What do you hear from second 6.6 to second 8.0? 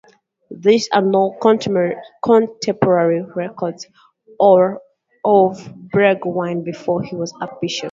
before he was archbishop.